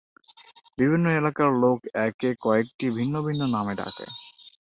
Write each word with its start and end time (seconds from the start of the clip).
বিভিন্ন 0.77 1.05
এলাকার 1.19 1.49
লোক 1.63 1.79
একে 2.01 2.29
কয়েকটি 2.41 2.85
ভিন্ন 2.97 3.15
ভিন্ন 3.25 3.41
নামে 3.55 3.73
ডাকে। 3.75 4.05